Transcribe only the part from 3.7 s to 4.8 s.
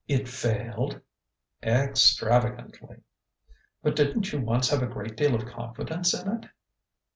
"But didn't you once